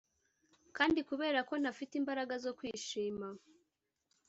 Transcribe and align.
kandi 0.77 0.99
kubera 1.09 1.39
ko 1.49 1.53
ntafite 1.61 1.93
imbaraga 2.01 2.33
zo 2.45 2.51
kwishima 2.57 3.27